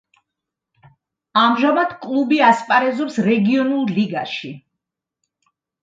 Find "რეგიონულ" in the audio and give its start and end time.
3.31-3.89